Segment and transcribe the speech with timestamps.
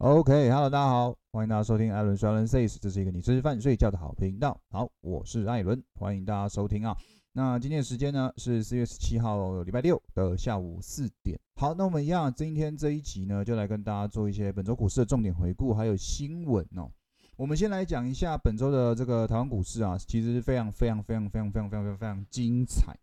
[0.00, 4.56] OK，Hello，大家好，欢迎大家收听艾伦双人 says，这是一个你吃饭睡觉的好频道。
[4.70, 6.96] 好，我是艾伦，欢迎大家收听啊。
[7.32, 11.36] 那今天的时间呢是四月十七号礼拜六的下午四点。
[11.56, 16.88] 好，那我们一样，今天这一集呢，就来跟大家做一些本周股市的重点回顾，还有新闻哦。
[17.36, 22.96] 我们先来讲一下本周的这个台湾股市啊，其实是非常非常非常非常非常非常非常精彩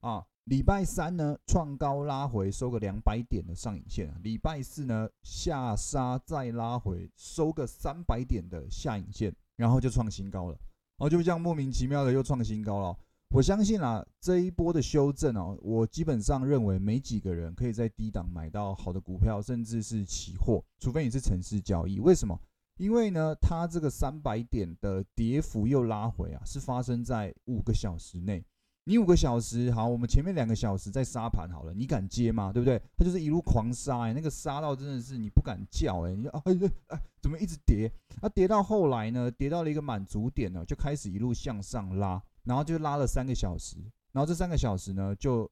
[0.00, 0.26] 啊。
[0.44, 10.58] 礼拜三呢，创高拉回收个两百点的上影线礼拜四呢，下杀再拉回收个三百点的下影线，然后就创新高了。
[10.98, 12.98] 哦，就这样莫名其妙的又创新高了。
[13.28, 22.00] 我相信啊，这一波的修正哦，我基本上认为没几个人可以在低档买到好的股票，甚至是期货，除非你是城市交易。
[22.00, 22.36] 为什么？
[22.76, 28.44] 因为呢，它这个三百点的跌幅又拉回啊，是发生在五个小时内。
[28.90, 32.52] 你五个小时好，我们前面两个小时在杀盘好了，你敢接吗？
[32.52, 32.76] 对不对？
[32.96, 36.52] 它就是一路狂杀，哎，那个杀到真的是你不敢叫， 哎，你啊哎
[36.88, 37.88] 哎，怎么一直跌？
[38.20, 43.76] 它跌到后来呢，跌到了一个满足点呢，就开始一路向上拉，然后就拉了三个小时，
[44.10, 45.48] 然后这三个小时呢，就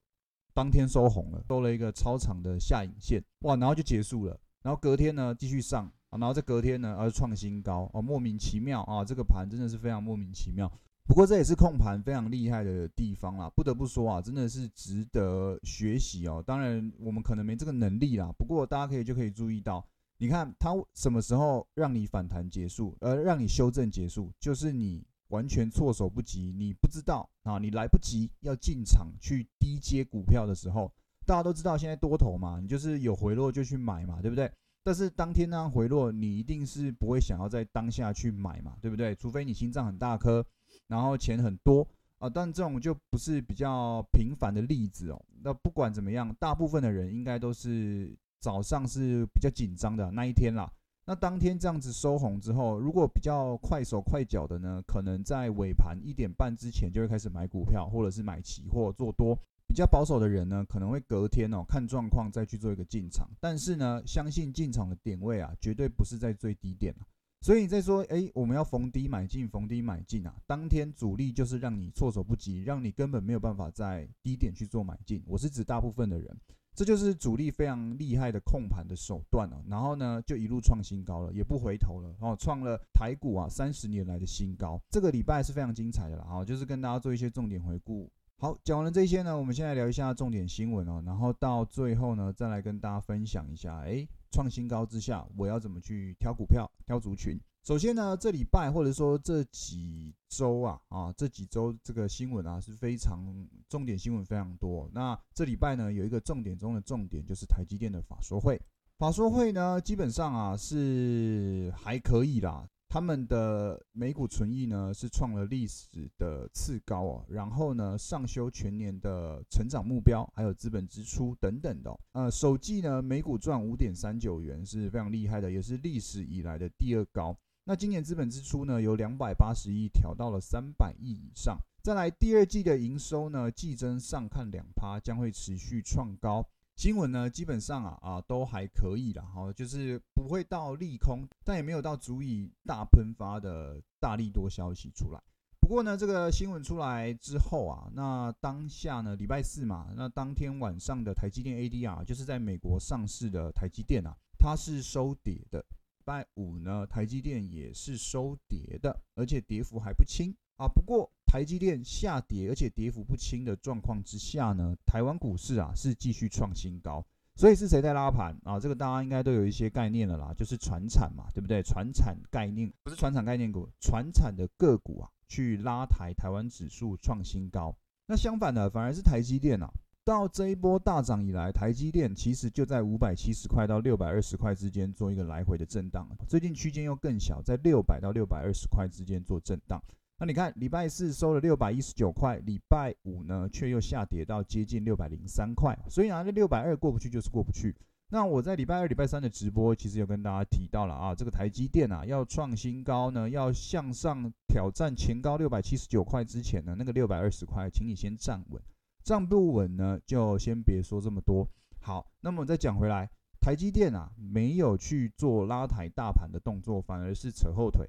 [0.53, 10.69] 当天收红了，收了一个超长的下影线，哇，然后就结束了，然后隔天呢继续上，然后在隔天呢而创新高，哦，莫名其妙啊，这个盘真的是非常莫名其妙。
[11.09, 16.45] 不过这也是控盘非常厉害的地方啦，不得不说啊，真的是值得学习哦。
[16.47, 19.83] 当然我们可能没这个能力啦，不过大家可以就可以注意到，
[20.19, 30.93] 你看它什么时候让你反弹结束，呃，让你修正结束，就是你完全措手不及，你不知道啊，你来不及要进场去低接股票的时候，
[31.25, 34.53] 大家都知道现在多头嘛，你就是有回落就去买嘛，对不对？
[34.85, 39.15] 但是当天呢回落，你一定是不会想要在当下去买嘛，对不对？
[39.15, 40.45] 除非你心脏很大颗。
[40.87, 41.87] 然后钱很多
[42.19, 45.23] 啊，但这种就不是比较频繁的例子哦。
[45.43, 50.71] 那不管怎么样，大部分的人应该都是早上是比较紧张的那一天啦。
[51.05, 59.39] 那当天这样子收红之后，如果比较快手快脚的呢，可能在尾盘一点半之前就会开始买股票，或者是买期货做多。
[59.67, 63.29] 比较保守的人呢，可能会隔天哦看状况再去做一个进场。
[63.39, 66.95] 但是呢，相信进场的点位啊，绝对不是在最低点
[67.41, 70.35] 所以你在说，哎，我们要逢低买进，逢低买进啊！
[70.45, 75.23] 当天主力就是让你措手不及，让你根本没有办法在低点去做买进。
[75.25, 76.37] 我是指大部分的人，
[76.75, 79.63] 这就是主力非常厉害的控盘的手段哦。
[79.69, 84.79] 然后呢，就一路创新高了，也不回头了，哦，创了台股啊三十年来的新高。
[84.91, 88.11] 这个礼拜是非常精彩的了啊，就是跟大家做一些重点回顾。
[88.37, 94.07] 好，讲完了这些呢，我们现在聊一下重点新闻哦，然后到最后呢，再来跟大家分享一下，哎。
[94.31, 97.39] 创新高之下，我要怎么去挑股票、挑族群？
[97.65, 104.89] 首先呢，这礼拜或者说这几周啊，啊，这几周这个新闻啊是非常重点新闻非常多。
[104.95, 108.59] 那这礼拜呢，有一个重点中的重点，就是台积电的法说会。
[108.97, 112.67] 法说会呢，基本上啊是还可以啦。
[112.89, 127.37] 他们的每股存益呢是创了历史的次高哦，然后呢上修全年的成长目标，还有资本支出等等的，呃，首季呢每股赚五点三九元是非常厉害的，也是历史以来的第二高。
[127.65, 136.49] 那今年资本支出呢由两百八十亿调到了三百亿以上，再来第二季的营收呢季增上看两趴，将会持续创高。
[136.79, 145.21] 新闻呢，基本上啊啊都还可以啦，哈，就是不会到利空，但也没有到足以大喷发的大利多消息出来。
[145.61, 155.59] 不过呢，这个新闻出来之后啊，那当下呢，礼拜四嘛，那当天晚上的台积电 ADR 就是在美国上市的台积电啊，它是收跌的。
[155.59, 160.69] 礼拜五呢，台积电也是收跌的，而且跌幅还不轻啊。
[160.69, 161.11] 不过。
[161.29, 167.05] 台积电下跌，而且跌幅不轻的状况之下呢，台湾股市啊是继续创新高，
[167.37, 168.59] 所以是谁在拉盘啊？
[168.59, 171.63] 这个大家应该都有一些概念了啦，就是船产嘛，对不对？
[171.63, 177.77] 船产概念不是船产概念股，船产的个股啊去拉抬台湾指数创新高。
[178.07, 179.71] 那相反的，反而是台积电啊，
[180.03, 189.79] 到这一波大涨以来，台积电其实就在五百七十块到六百二十块之间做一个来回的震荡，最近区间又更小，在六百到六百二十块之间做震荡。
[190.21, 197.73] 那你看，礼拜四收了六百一十九块，礼拜五呢却又下跌到接近六百零三块，所以啊，这六百二过不去就是过不去。
[198.11, 208.61] 那我在礼拜二、礼拜三的直播，其实有跟大家提到了啊，这个台积电啊要创新高呢，要向上挑战前高六百七十九块之前呢，那个六百二十块，请你先站稳，
[209.05, 211.49] 站不稳呢就先别说这么多。
[211.81, 213.09] 好，那么再讲回来，
[213.41, 217.87] 台积电啊没有去做拉抬大盘的动作，反而是扯后腿。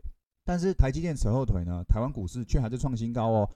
[0.49, 3.47] 但是台积电扯后腿呢，台湾股市却还在创新高哦。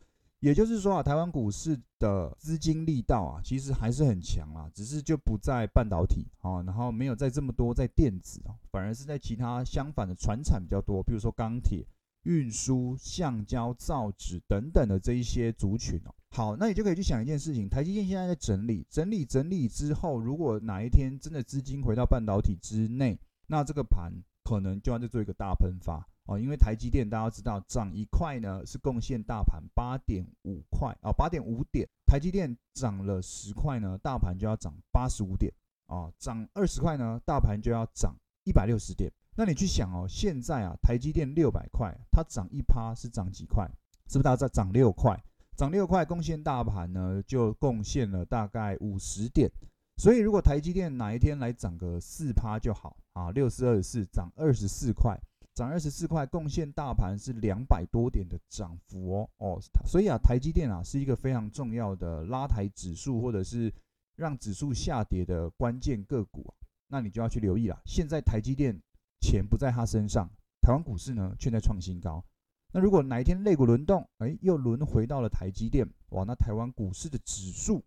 [0.41, 11.83] 也就是说啊，台湾股市的资金力道啊，其实还是很强啊，只是就不在半导体啊，然后没有在这么多在电子啊，反而是在其他相反的船产比较多，比如说钢铁、
[12.25, 16.13] 运输、橡胶、造纸等等的这一些族群哦。
[16.29, 24.13] 好，那你就可以去想一件事情，台积电现在在整理、整理、整理之后，如果哪一天真的资金回到半导体之内，那这个盘
[24.43, 26.07] 可能就要再做一个大喷发。
[26.25, 31.87] 哦，因为台积电大家知道涨一块呢，是贡献大盘八点五块啊，八点五点。
[32.05, 35.51] 台积电涨了十块呢，大盘就要涨八十五点
[35.87, 38.15] 啊，涨二十块呢，大盘就要涨
[38.45, 39.11] 一百六十点。
[39.35, 43.69] 那你去想哦，现在啊，台积电六百块，它涨一趴是涨几块？
[44.07, 45.21] 是不是它在涨六块？
[45.57, 49.51] 涨六块贡献大盘呢，就贡献了大概五十点。
[49.97, 55.19] 所以如果台积电哪一天来涨个四趴就好啊，六四二四涨二十四块。
[55.53, 63.71] 涨二十四块，贡献大盘是两百多点的涨幅哦哦，所以啊，台积电啊是一个非常重要的拉抬指数或者是
[64.15, 66.51] 让指数下跌的关键个股，
[66.87, 67.79] 那你就要去留意了。
[67.85, 68.75] 现在台积电
[69.21, 70.27] 钱不在他身上，
[70.61, 72.23] 台湾股市呢却在创新高。
[72.71, 77.83] 那如果哪一天肋骨轮动，哎，又轮回到了台积电，哇，那台湾股市的指数。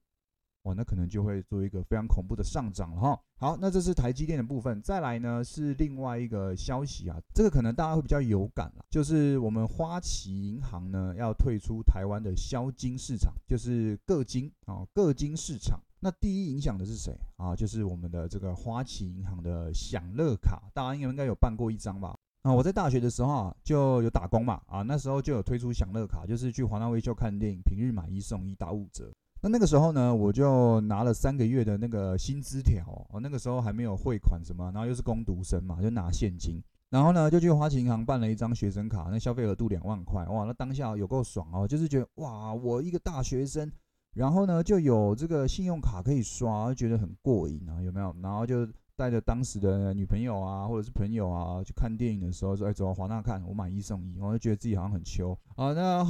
[0.66, 3.20] 哦，那可能就会做一个非常恐怖的上涨了哈。
[3.38, 4.82] 好，那这是台积电的部分。
[4.82, 15.78] 再来呢是另外一个消息啊，这个可能大家会比较有感了，就是我们花旗银行呢要退出台湾的销金市场，就是个金啊个金市场。
[16.00, 17.54] 那第一影响的是谁啊？
[17.54, 22.16] 就是我们的这个花旗银行的享乐卡，大家应该应该有办过一张吧？
[22.42, 29.12] 啊，我在大学的时候啊就有打工嘛，啊那时候就有推出享乐卡，就是去华纳威秀看电影，平日买一送一打五折。
[29.46, 36.60] 那那个时候呢，我就拿了三个月的那个薪资条哦，那个时候还没有汇款什么，然后又是工读生嘛，就拿现金，
[36.90, 43.70] 然后呢就去花旗银行办了一张学生卡，那消费额度两万块，哇，那当下有够爽哦，就是觉得哇，我一个大学生，
[44.14, 48.12] 然后呢就有这个信用卡可以刷，觉得很过瘾啊，有没有？
[48.20, 48.66] 然后就。
[48.96, 55.74] 带着当时的女朋友啊，或者是朋友啊，去看电影的时候说：“哎，走华纳看，我买一送一。”我就觉得自己好像很穷啊。
[55.74, 56.02] 那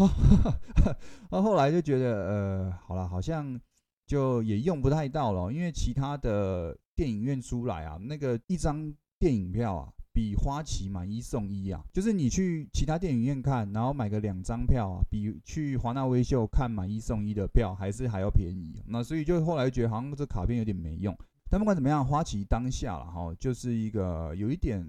[1.31, 3.61] 那后来就觉得，呃，好了，好像
[4.07, 18.81] 就也用不太到了，因为其他的电影院出来啊，那个一张电影票啊，比花旗买一送一啊，就是你去其他电影院看，然后买个两张票啊，比去华纳微秀看买一送一的票还是还要便宜。
[18.87, 21.13] 那所以就后来觉得好像这卡片有点没用。
[21.49, 24.85] 但不管怎么样，花旗当下了哈，就是一个有一点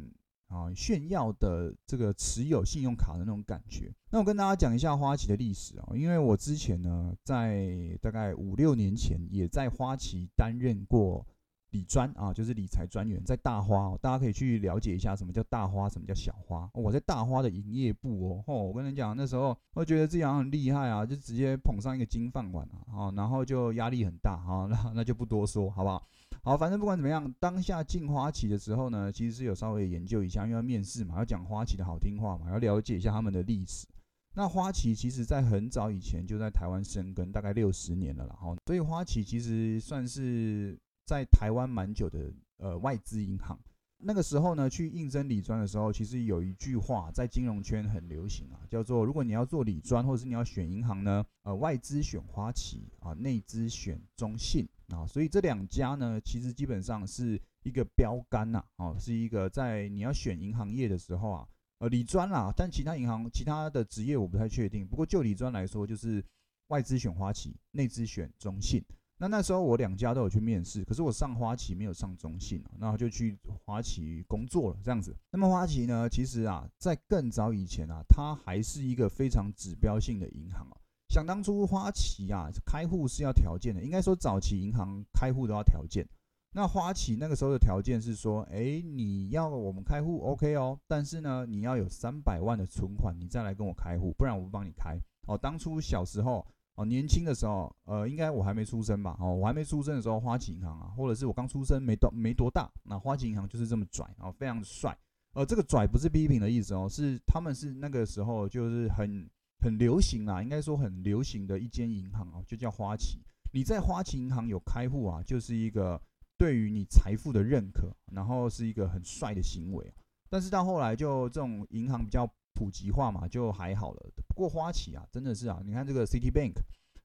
[0.48, 3.94] 啊炫耀的这个持有信用卡的那种感觉。
[4.09, 11.25] 那我跟大家讲一下花旗的历史啊，因为我之前呢，在大概五六年前也在花旗担任过
[11.71, 16.68] 理专啊，就是理财专员，在大花，大家可以去了解一下什么叫大花，什么叫小花。
[16.74, 26.07] 我在大花的营业部哦，哦，我跟你讲，那时候我觉得自己好像很厉害啊，就直接捧上一个金饭碗啊，哦，然后就压力很大哈，那那就不多说，好不好？
[26.44, 33.86] 好，反正不管怎么样，当下进花旗的时候呢，其实是有稍微研究一下，因为要面试嘛，要讲花旗的好听话嘛，要了解一下他们的历史。
[34.34, 43.60] 那花旗其实在很早以前就在台湾生根，大概六十年了，然后，所以花旗其实算是在台湾蛮久的呃外资银行。
[44.00, 61.48] 那个时候呢，去应征理专的时候，其实有一句话在金融圈很流行啊，叫做如果你要做理专，或者是你要选银行呢，呃，外资选花旗啊，内资选中信啊，所以这两家呢，其实基本上是一个标杆呐，哦，是一个在你要选银行业的时候啊，
[61.80, 66.24] 呃，理专啦，但其他银行其他的职业我不太确定，不过就理专来说，就是
[66.68, 68.83] 外资选花旗，内资选中信。
[69.19, 75.16] 那那时候我两家都有去面试，可是我上花旗没有上中信，然后就去花旗工作了这样子。
[75.31, 80.78] 那么花旗呢，其实啊，在更早以前啊，它还是一个非常指标性的银行啊。
[81.09, 86.07] 想当初花旗啊，开户是要条件的，应该说早期银行开户都要条件。
[86.52, 94.95] 那花旗那个时候的条件是说，哎，你要我们开户 OK 哦，但是呢，你要有三百万的存款，你再来跟我开户，不然我不帮你开。
[95.26, 96.45] 哦，当初小时候。
[96.78, 99.18] 哦，年轻的时候，呃，应该我还没出生吧？
[99.19, 104.96] 哦，我还没出生的时候，花旗银行啊，或者是我刚出生没多没多大，那花旗银行就是这么拽啊，非常帅。
[105.34, 109.28] 呃，这个拽不是批评的意思哦，是他们是那个时候就是很
[109.60, 113.18] 很流行啊，应该说很流行的一间银行哦，就叫花旗。
[113.52, 116.00] 你在花旗银行有开户啊，就是一个
[116.38, 119.92] 对于你财富的认可，然后是一个很帅的行为。
[120.30, 122.31] 但是到后来就这种银行比较。
[122.57, 124.11] 普及化嘛，就还好了。
[124.28, 126.56] 不过花旗啊，真的是啊，你看这个 City Bank，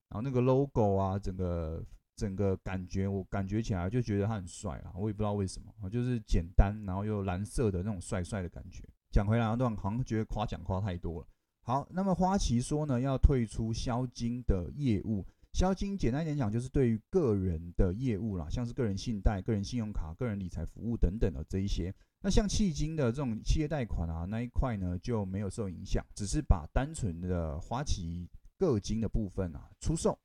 [0.08, 1.84] 然后那个 logo 啊，整个
[2.16, 4.92] 整个感觉，我感觉起来就觉得它很帅啊。
[4.94, 8.82] 我也不知道为什么，就是简单，然后又蓝色的那种帅帅的感觉。
[9.10, 11.26] 讲回来那，段好像觉得夸奖夸太多了
[11.64, 15.26] 好，那么花旗说呢，要退出销金的业务。
[15.52, 21.94] 销金简单一点讲，就是对于个人的业务啦，像是个人信贷、个人信用卡、个人理财服务等等的这一些。
[22.22, 30.18] 那像迄金的这种企业贷款啊，那一块呢就没有受影响，只是把单纯的花旗个金的部分啊出售。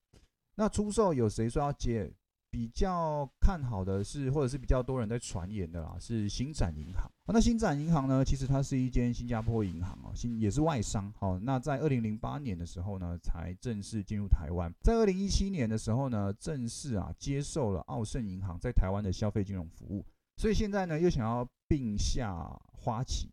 [0.55, 2.13] 那出售有谁说要接？
[2.49, 7.03] 比较看好的是，或者是比较多人在传言的啦，是新展银行。
[7.27, 11.13] 那新展银行呢，其实它是一间新加坡银行哦，新也是外商。
[11.19, 14.73] 好，那在二零零八年的时候呢，才正式进入台湾。
[14.81, 20.03] 在二零一七年的时候呢，正式啊接受了澳盛银行在台湾的消费金融服务。
[20.37, 22.33] 所以现在呢，又想要并下
[22.71, 23.29] 花旗。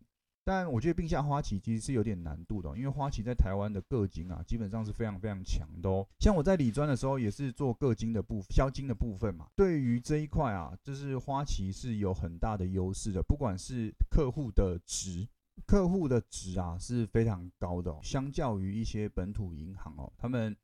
[0.46, 6.06] 但我觉得并下花旗其实是有点难度的，因为花旗在台湾的个金啊，基本上是非常非常强的哦。
[6.18, 9.48] 像我在理专的时候，也是做个金的部销金的部分嘛。
[9.56, 15.26] 对于这一块啊，就是花旗是有很大的优势的，不管是客户的值，
[15.66, 20.54] 客户的值啊是非常高的，相较于一些本土银行哦，他们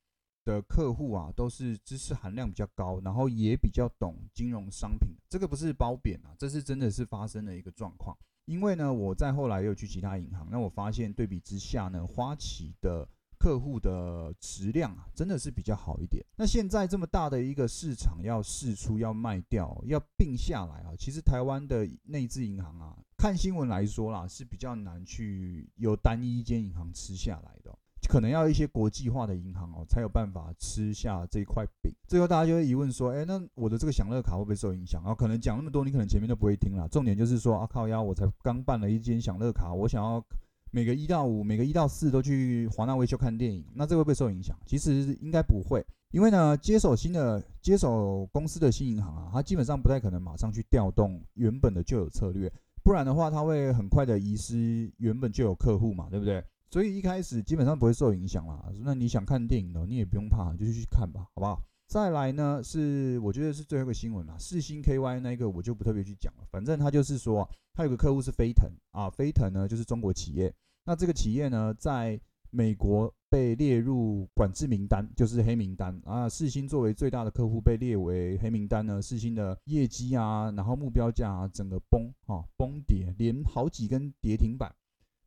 [0.45, 5.15] 的客户啊都是知识含量比较高，然后也比较懂金融商品。
[5.29, 8.17] 这个不是褒贬啊，这是真的是发生的一个状况。
[8.47, 16.25] 因为呢，我在后来又去其他银行，那我发现对比之下呢，花旗的客户的质量啊，真的是比较好一点。
[16.37, 27.79] 那现在这么大的一个市场要试出、要卖掉、要并下来啊，其实台湾的内资银行啊，看新闻来说啦，是比较难去有单一间银行吃下来的。
[28.09, 31.93] 可能要一些国际化的银行哦，才有办法吃下这块饼。
[32.09, 35.03] 最后大家就会疑问说：，哎，那我的这个享乐卡会不会受影响？
[35.05, 36.89] 啊，可能讲那么多，你可能前面都不会听了。
[36.89, 40.25] 重点就是说，啊靠呀，我才刚办了一间享乐卡，我想要
[40.71, 44.57] 每个一到五、每个一到四都去华纳维修看电影，那这会不会受影响？
[44.67, 52.51] 其实应该不会，因为呢，接手新的接手公司的新银行啊，它基本上不太可能马上去调动原本的旧有策略，
[52.83, 56.43] 不然的话，它会很快的遗失原本就有客户嘛，对不对？
[56.71, 58.73] 所以一开始基本上不会受影响啦。
[58.85, 61.61] 那你想看电影的，你也不用怕，就去看吧，好不好？
[61.89, 66.45] 再来呢，是我觉得是最后一个新闻啦，四星 KY 那个我就不特别去讲了。
[66.49, 70.55] 反正他就是说，他有个客户是飞腾啊，飞腾呢就是中国企业。
[70.85, 76.29] 那这个企业呢，在美国被列入管制名单，就是黑名单啊。
[76.29, 84.73] 四星作为最大的客户被列为黑名单呢，四星的业绩啊，然后目标价啊，整个崩啊崩跌，连好几根跌停板。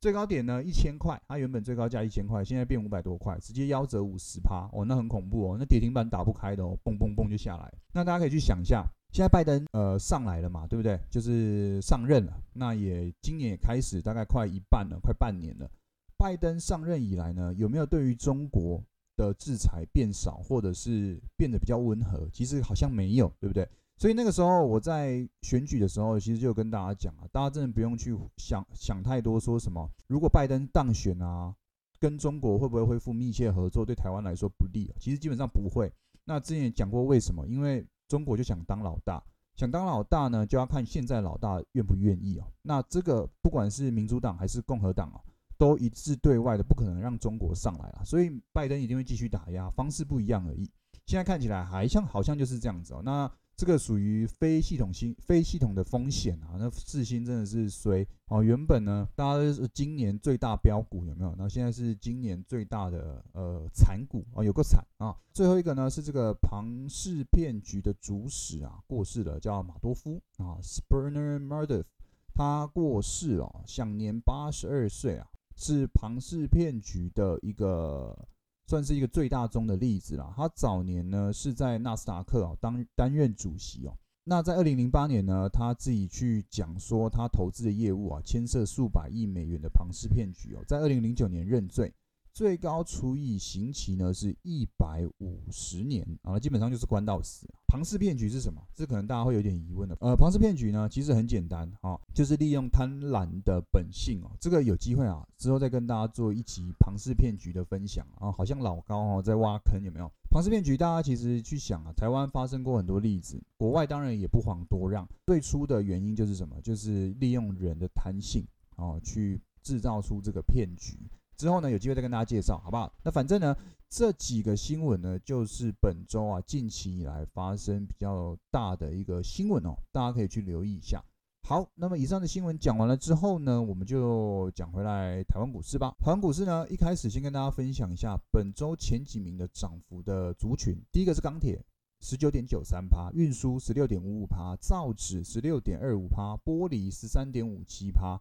[0.04, 7.74] 最高点呢一千块，它原本最高价一千块，现在变五百多块，直接夭折五十趴哦，那很恐怖哦，那跌停板打不开的哦，嘣嘣嘣就下来。
[7.94, 8.84] 那大家可以去想一下，
[9.14, 11.00] 现在拜登呃上来了嘛，对不对？
[11.10, 15.72] 就是上任了，那也今年也开始大概快一半了，快半年了。
[16.18, 18.84] 拜登上任以来呢，有没有对于中国
[19.16, 22.28] 的制裁变少，或者是变得比较温和？
[22.34, 23.66] 其实好像没有，对不对？
[23.98, 31.56] 所以那个时候我在选举的时候，其实就跟大家讲啊，大家真的不用去想想太多，说什么如果拜登当选啊，
[32.00, 34.94] 跟中国会不会恢复密切合作，对台湾来说不利？
[35.00, 35.92] 其实基本上不会。
[36.26, 37.48] 那之前也讲过为什么？
[37.48, 39.24] 因为中国就想当老大，
[39.56, 42.46] 想当老大呢，就要看现在老大愿不愿意哦。
[42.62, 45.22] 那这个不管是民主党还是共和党啊，
[45.58, 48.02] 都一致对外的，不可能让中国上来了。
[48.04, 50.70] 所以拜登一定会继续打压，方式不一样而已。
[51.06, 53.02] 现在看起来还像好像就是这样子哦。
[53.04, 56.58] 那这个属于非系统性、非系统的风险啊！
[56.58, 58.42] 那四星真的是衰哦。
[58.42, 61.36] 原本呢，大家都是今年最大标股有没有？
[61.38, 65.16] 那现在是今年最大的呃惨股啊，有个惨啊。
[65.32, 71.86] 最后一个呢是这个庞氏骗局的主使啊过世了，叫马多夫啊 s p e r n e r Madoff，
[72.34, 78.28] 他过世了，享年八十二岁啊，是庞氏骗局的一个。
[78.74, 80.34] 算是一个最大宗的例子啦。
[80.36, 83.96] 他早年呢是在纳斯达克啊当担任主席哦。
[84.24, 90.64] 那在二零零八年呢，他自己去讲说他投资的业务啊牵涉数百亿美元的庞氏骗局哦。
[90.68, 91.94] 在二零零九年认罪。
[92.34, 97.48] 最高处以刑期呢是一百五十年啊，基本上就是关到死。
[97.68, 98.60] 庞氏骗局是什么？
[98.74, 99.96] 这可能大家会有点疑问的。
[100.02, 104.32] 呃，庞氏骗局呢其实很简单啊，就是利用贪婪的本性哦。
[104.40, 108.32] 这个有机会啊，之后再跟大家做一集庞氏骗局的分享啊。
[108.32, 110.12] 好像老高哦在挖坑有没有？
[110.32, 115.08] 庞氏骗局大家其实去想啊，台湾发生过很多例子，国外当然也不遑多让。
[115.28, 116.60] 最初的原因就是什么？
[116.62, 118.44] 就是利用人的贪性
[118.78, 120.98] 哦，去制造出这个骗局。
[121.36, 122.94] 之后呢，有机会再跟大家介绍，好不好？
[123.04, 123.56] 那反正呢，
[123.90, 131.04] 这几个新闻呢，就是本周啊近期以来发生比较大的一个新闻哦，大家可以去留意一下。
[131.46, 135.94] 好，那么以上的新闻讲完了之后呢，我们就讲回来台湾股市吧。
[136.00, 140.82] 台湾股市呢，一开始先跟大家分享一下本周前几名的涨幅的族群。
[140.90, 141.62] 第一个是钢铁，
[142.00, 148.18] 十九点九三趴；运输十六点五五趴；造纸十六点二五趴；玻璃十三点五七趴。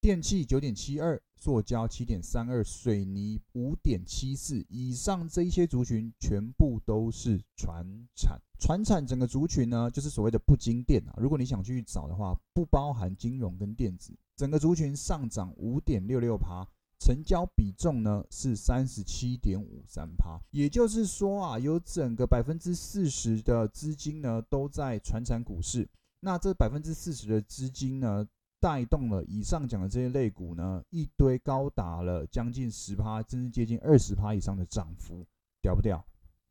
[0.00, 4.64] 电器九点七二，塑胶七点三二，水泥五点七四。
[4.68, 8.40] 以上这一些族群全部都是船产。
[8.60, 11.14] 船产整个族群呢，就是所谓的不金电啊。
[11.18, 14.16] 如果你想去找的话，不包含金融跟电子。
[14.36, 16.66] 整个族群上涨五点六六趴，
[17.00, 20.40] 成交比重呢是三十七点五三趴。
[20.52, 25.88] 也就是说啊，有整个百分之四十的资金呢都在船产股市。
[26.20, 28.26] 那这百分之四十的资金呢，
[28.60, 35.24] 带动了以上讲的这些类股呢，一堆高达了将近十趴，甚至接近二十趴以上的涨幅，
[35.62, 36.04] 屌不屌？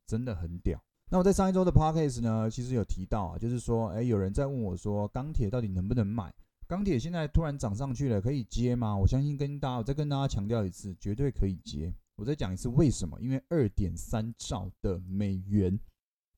[0.06, 0.82] 真的很屌。
[1.10, 6.32] 那我在上一周的 podcast 呢，其实有提到啊，就是说，哎，有人在问我说，钢铁到底能不能买？
[6.66, 8.94] 钢铁现在突然涨上去了，可以接吗？
[8.94, 11.92] 我相信跟大家，我再跟大家强调一次，绝对可以接。
[12.16, 13.18] 我再讲一次，为什么？
[13.20, 15.78] 因为二点三兆的美元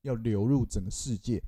[0.03, 1.43] 要流入整个世界，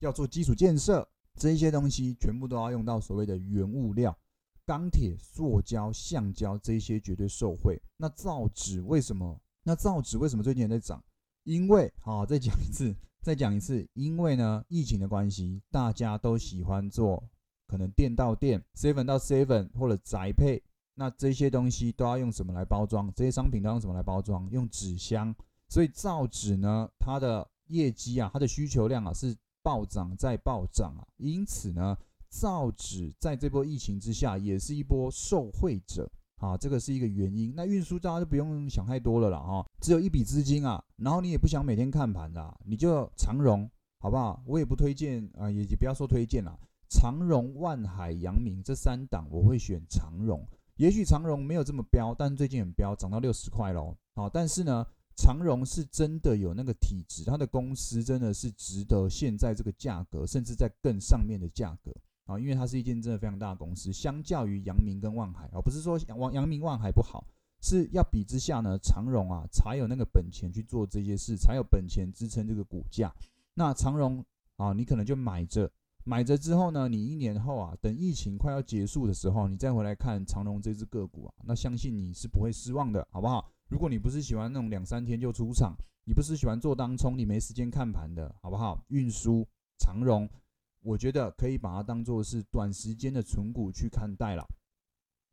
[0.00, 4.16] 要做基础建设，这些东西全部都要用到所谓的原物料，
[4.64, 7.80] 钢铁、塑胶、橡胶这些绝对受惠。
[7.96, 9.38] 那造纸为什么？
[9.62, 11.02] 那造纸为什么最近也在涨？
[11.44, 17.22] 因为，好，再讲一次，再讲一次，因为呢，疫情的关系，大家都喜欢做
[17.66, 20.62] 可能店到店，seven 到 seven 或者宅配，
[20.94, 23.12] 那这些东西都要用什么来包装？
[23.14, 24.48] 这些商品都要用什么来包装？
[24.50, 25.34] 用纸箱。
[25.68, 29.36] 所以造纸呢，它的业绩啊，它的需求量啊是
[29.66, 36.08] 暴涨再暴涨啊，因此呢，造纸在这波疫情之下也是一波受惠者。
[36.36, 37.54] 啊，这个是一个原因。
[37.56, 43.68] 那运输大家就不用想太多了啦，哈，只有一笔资金啊，然后你也不想每天看盘的，你就长荣，
[43.98, 44.40] 好不好？
[44.46, 46.54] 我也不推荐啊，也也不要说推荐啦，
[46.90, 50.46] 长荣、万海、阳明这三档我会选长荣。
[50.76, 53.96] 也许长荣没有这么标，但最近很标，涨到六十块喽。
[54.14, 61.90] 好，但是呢，长荣是真的有那个体质，它的公司真的是值得现在这个价格，甚至在更上面的价格。
[62.26, 67.24] 啊，因为它是一间真的非常大的公司，相较于阳明跟万海啊，不是说阳阳明万海不好，
[67.62, 73.14] 是要比之下呢，长荣啊才有那个本钱去做这些事，才有本钱支撑这个股价。
[73.54, 74.24] 那长荣
[74.56, 75.70] 啊，你可能就买着，
[76.02, 83.52] 买着之后呢，你一年后啊，等疫情快要结束的时候，你再回来看长荣这只个股啊，那相信你是不会失望的，好不好？
[83.68, 88.84] 如果你不是喜欢那种两三天就出场，你不是喜欢做当冲，你没时间看盘的，好不好？
[88.88, 89.46] 运输
[89.78, 90.28] 长荣。
[90.82, 94.46] 我觉得可以把它当做是短时间的存股去看待了。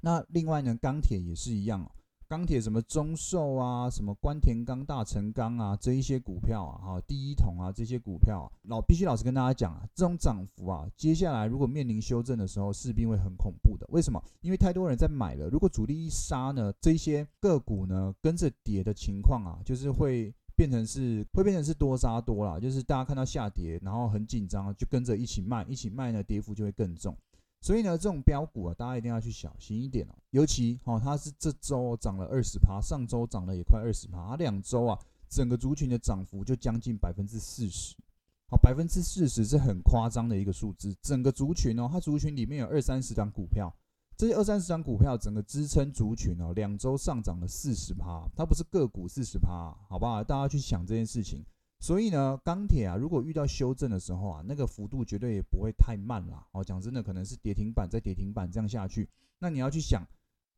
[0.01, 1.89] 那另外呢，钢铁也是一样，
[2.33, 13.85] 钢铁什么中寿啊，什么关田钢、大成钢啊，这一些股票啊，哈，第一桶啊，这些股票，老必须老实跟大家讲啊，这种涨幅啊，接下来如果面临修正的时候，势必会很恐怖的。
[13.91, 14.19] 为什么？
[14.41, 20.33] 因为太多人在买了，如果主力一杀呢，这些个股呢跟着跌的情况啊，就是会。
[20.55, 27.17] 变成是会变成是多杀多了，就是大家看到下跌，然后很紧张，就跟着一起卖，一起卖呢，跌幅就会更重。
[27.63, 30.13] 所以呢，这种标股啊，大家一定要去小心一点哦。
[30.31, 34.99] 尤其哦，它是这周涨了二十趴，上周涨了也快二十趴，它两周啊，
[35.29, 37.95] 整个族群的涨幅就将近百分之四十。
[38.49, 40.93] 好，百分之四十是很夸张的一个数字。
[41.01, 43.73] 整个族群哦，它族群里面有二三十张股票。
[44.17, 50.21] 这些二三十张股票，整个支撑族群哦，两周上涨了四十趴，它不是个股四十趴，好不好？
[50.21, 51.43] 大家去想这件事情。
[51.83, 56.47] 所以呢，钢铁啊，如果遇到修正的时候啊，那个幅度绝对也不会太慢啦。
[56.53, 60.01] 哦，讲真的，可能是跌停板再跌停板这样下去，那你要去想。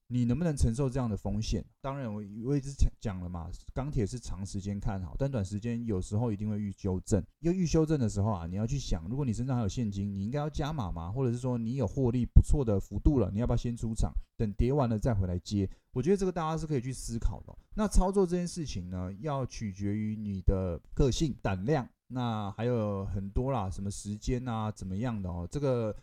[0.07, 1.65] 你能不能承受这样的风险？
[1.81, 7.23] 当然，我我一直讲讲了嘛，钢铁是长时间看好，但短时间有时候一定会遇修正。
[7.39, 11.11] 因为遇修正的时候啊，你要去想，如果你身上还有现金，你应该要加码吗？
[11.11, 15.67] 或者是说你有获利不错的幅度了，你要不要先出场，等跌完了再回来接？
[15.91, 17.57] 我觉得这个大家是可以去思考的。
[17.73, 25.95] 那操作这件事情呢，要取决于你的个性、胆量，那还有很多啦，什么时间啊，怎么样的哦，这个。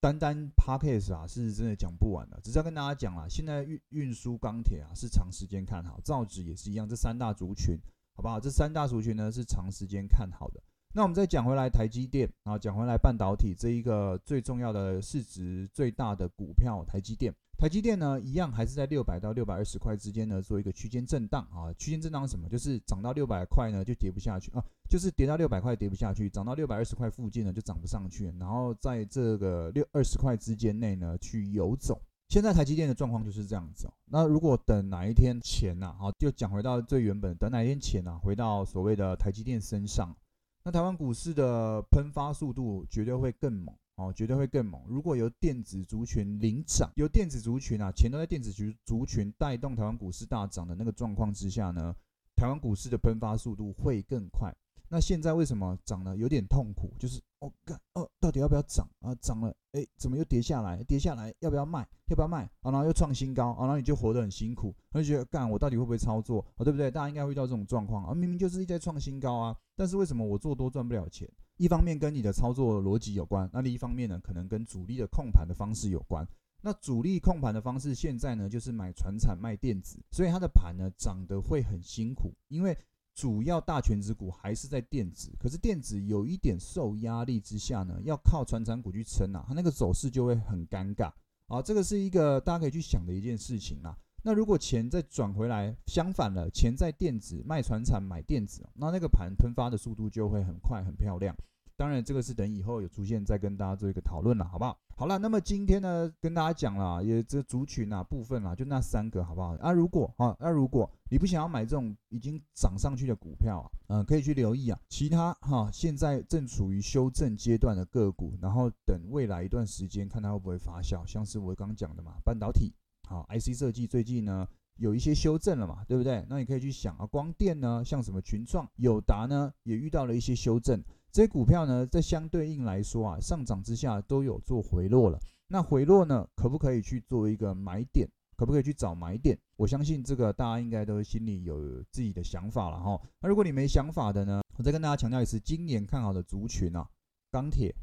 [0.00, 2.40] 单单 Parkes 啊，是真的讲不完的。
[2.42, 7.76] 只是要跟大家讲啊，现在运运输钢铁啊是长时间看好，造纸也是一样，这三大族群，
[8.14, 8.38] 好不好？
[8.38, 10.62] 这三大族群呢是长时间看好的。
[10.92, 17.34] 那我们再讲回来台积电啊，讲回来半导体这一个最重要的市值最大的股票台积电。
[17.58, 21.74] 台积电呢，一样还是在六百到六百二十块之间呢，做一个区间震荡啊。
[21.76, 22.48] 区间震荡什么？
[22.48, 28.32] 就是涨到六百块呢，就跌不下去啊；就是跌到六百块跌不下去，涨到六百二十块附近呢，就涨不上去。
[28.38, 32.00] 然后在这个六二十块之间内呢，去游走。
[32.28, 33.90] 现在台积电的状况就是这样子。
[34.04, 40.14] 那如果等哪一天钱呐，好，就讲回到最原本，等哪一天钱呐，回到所谓的台积电身上，
[40.62, 43.74] 那台湾股市的喷发速度绝对会更猛。
[43.98, 44.80] 哦，绝对会更猛。
[44.86, 51.92] 如果由电子族群领涨，由电子族群啊，钱都在电子族族群带动台湾股市大涨的那个状况之下呢，
[52.36, 54.54] 台湾股市的喷发速度会更快。
[54.90, 56.94] 那现在为什么涨了有点痛苦？
[56.98, 59.14] 就是哦，干哦，到底要不要涨啊？
[59.16, 60.82] 涨了，哎，怎么又跌下来？
[60.84, 61.86] 跌下来要不要卖？
[62.06, 62.44] 要不要卖？
[62.60, 66.40] 啊，然后又创新高，啊，然后你就活得很辛苦，就觉得干我到底会不会操作？
[66.56, 66.90] 啊，对不对？
[66.90, 71.28] 大家应该会遇到这种状况啊，明明就是一在创新高啊，但是为什么我做多赚不了钱？
[71.58, 76.26] 一方面跟你的操作逻辑有关，那另一方面呢，可能跟主力的控盘的方式有关。
[76.62, 82.74] 那主力控盘的方式现在呢，就是买船产卖电子，所以它的盘呢涨得会很辛苦，因为。
[83.14, 91.12] 主要大权值股还是在电子，可是电子有一点受压力之下呢，要靠船长股去撑啊，它那个走势就会很尴尬
[91.48, 91.60] 啊。
[91.60, 93.98] 这个是一个大家可以去想的一件事情啊。
[94.28, 101.34] 那如果钱再转回来，相反了，钱在电子卖船产买电子，那那个盘喷发的速度就会很快很漂亮。
[101.78, 104.78] 当然，这个是等以后有出现再跟大家做一个讨论了，好不好？
[104.96, 109.56] 好了，那么今天呢，跟大家讲了，也这族群啊部分啊，就那三个，好不好？
[109.60, 122.74] 啊，如果啊，那如果你不想要买这种已经涨上去的股票啊，嗯，可以去留意啊，其他哈，现在正处于修正阶段的个股，然后等未来一段时间看它会不会发酵，像是我刚讲的嘛，半导体，
[123.08, 126.24] 好，IC 设计最近呢有一些修正了嘛，对不对？
[126.28, 130.78] 那你可以去想啊，光电呢，像什么群创、友达呢，也遇到了一些修正。
[131.10, 135.18] 这些股票呢，在相对应来说啊，上涨之下都有做回落了。
[135.46, 138.06] 那回落呢，可不可以去做一个买点？
[138.36, 139.36] 可不可以去找买点？
[139.56, 143.00] 我相信这个大家应该都心里有自己的想法了哈。
[143.20, 146.88] 那如果你没想法的呢，我再跟大家强调一次，今年看好的族群啊，
[147.32, 147.74] 钢铁、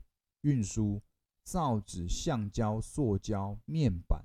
[0.44, 1.02] 运输、
[1.44, 4.24] 造纸、橡胶、塑胶、面板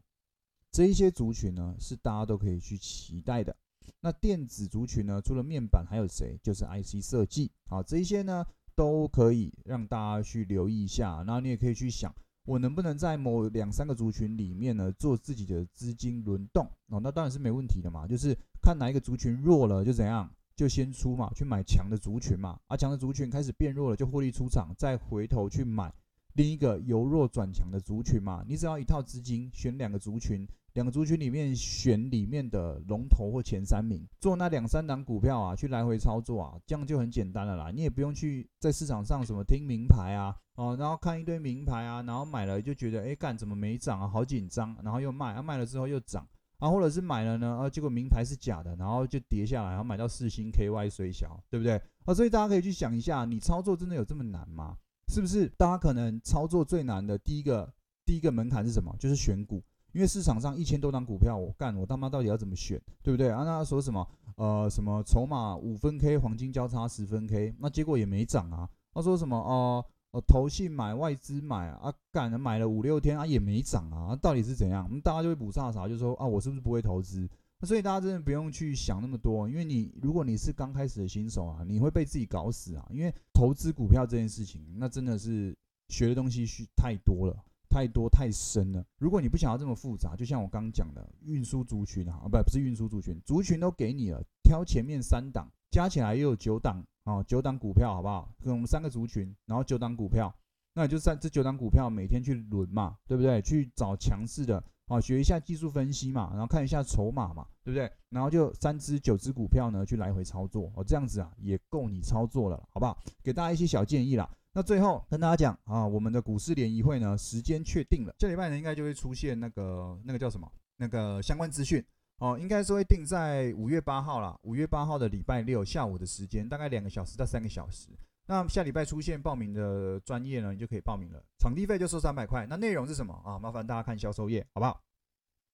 [0.70, 3.56] 这一些族群呢，是大家都可以去期待的。
[4.00, 6.38] 那电子族群呢，除了面板还有谁？
[6.42, 8.44] 就是 IC 设计啊，这一些呢。
[8.76, 12.14] 都可以让大家去留意一下，然后你也可以去想，
[12.46, 25.92] 我能不能在某两三个族群里面呢做自己的资金轮动哦，那当然是没问题的嘛，就是看哪一个族群弱了就怎样，就先出嘛，去买强的族群嘛，啊强的族群开始变弱了就获利出场，再回头去买
[26.32, 30.48] 另一个由弱转强的族群嘛，你只要一套资金选两个族群。
[30.74, 37.70] 两个族群里面选里面的龙头或前三名，做那两三档股票啊，去来回操作啊，这样就很简单了啦。
[37.70, 46.26] 你也不用去在市场上什么听名牌啊，哦，然后看一堆名牌啊，然后买了就觉得哎干怎么没涨啊，好紧张，然后又卖，啊卖了之后又涨，
[46.58, 51.80] 啊或者是买了呢，啊结果名牌是假的，然后就跌下来，然后买到四星 KY 虽小，对不对？
[52.04, 54.76] 啊，所以大家可以去想一下，你操作真的有这么难吗？
[55.08, 55.48] 是不是？
[55.58, 57.74] 大家可能操作最难的第一个
[58.06, 58.94] 第一个门槛是什么？
[58.98, 59.60] 就是选股。
[59.92, 63.30] 因为市场上一千多张股票，我干，我他妈到底要怎么选，对不对？
[63.30, 68.68] 啊，那说什么，呃，什么筹码五分 K，黄金交叉十分 K，那结果也没涨啊。
[68.92, 74.84] 他说什么，哦，呃，投信买，外资买，啊，干，买了五六天啊，也没涨啊，到底是怎样？
[74.84, 77.28] 我们大家就会补差啥，就说啊，我是不是不会投资？
[77.62, 82.86] 所以大家真的不用去想那么多，因为你如果你是刚开始的新手啊，你会被自己搞死啊。
[82.90, 85.54] 因为投资股票这件事情，那真的是
[85.88, 87.36] 学的东西需太多了。
[87.70, 88.84] 太多太深了。
[88.98, 98.34] 如果你不想要这么复杂，就像我刚刚讲的运输族群啊，不不是运输族群，族群都给你了，挑前面三档，加起来又有九档啊，九档股票好不好？
[98.42, 100.34] 跟我们三个族群，然后九档股票，
[100.74, 103.40] 那就三这九档股票每天去轮嘛，对不对？
[103.40, 107.90] 去找强势的啊，学一下技术分析嘛，然后看一下筹码嘛，对不对？
[108.08, 112.98] 然后就三只九只股票呢，去来回操作哦，这样子啊也够你操作了，好不好？
[113.22, 114.28] 给大家一些小建议啦。
[114.52, 121.84] 那最后跟大家讲啊，我们的股市联谊会呢，时间确定了，这礼拜呢应该就会出现那个那个叫什么那个相关资讯
[122.18, 127.90] 哦，应该是会定在五月八号啦，五月八号的礼拜六下午的时间，大概两个小时到三个小时。
[128.26, 132.46] 那下礼拜出现报名的专业呢，你就可以报名了，场地费就收三百块。
[132.46, 133.38] 那内容是什么啊？
[133.38, 134.80] 麻烦大家看销售页，好不好？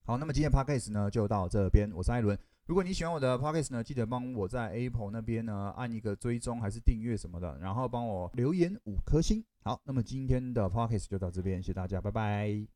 [0.05, 2.39] 好，那么今天 podcast 呢就到这边，我是艾伦。
[2.67, 9.45] 如果你喜欢我的 podcast 呢，记得帮我在 Apple 那边呢按一个追踪还是订阅什么的，然后帮我留言五颗星。
[9.63, 12.76] 好，那么今天的 podcast 就到这边，谢谢大家，拜拜。